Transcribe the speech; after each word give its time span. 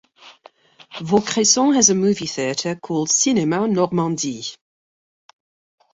Vaucresson 1.01 1.75
has 1.75 1.91
a 1.91 1.93
movie 1.93 2.25
theatre 2.25 2.73
called 2.75 3.11
"Cinema 3.11 3.67
Normandie". 3.67 4.45